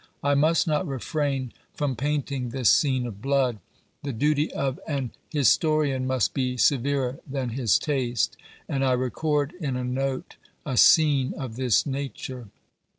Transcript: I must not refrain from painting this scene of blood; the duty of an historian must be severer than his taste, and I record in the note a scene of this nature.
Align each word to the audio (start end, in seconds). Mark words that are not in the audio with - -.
I 0.23 0.33
must 0.33 0.65
not 0.65 0.87
refrain 0.87 1.53
from 1.75 1.95
painting 1.95 2.49
this 2.49 2.71
scene 2.71 3.05
of 3.05 3.21
blood; 3.21 3.59
the 4.01 4.11
duty 4.11 4.51
of 4.51 4.79
an 4.87 5.11
historian 5.29 6.07
must 6.07 6.33
be 6.33 6.57
severer 6.57 7.19
than 7.29 7.49
his 7.49 7.77
taste, 7.77 8.35
and 8.67 8.83
I 8.83 8.93
record 8.93 9.53
in 9.59 9.75
the 9.75 9.83
note 9.83 10.37
a 10.65 10.75
scene 10.75 11.35
of 11.37 11.55
this 11.55 11.85
nature. 11.85 12.47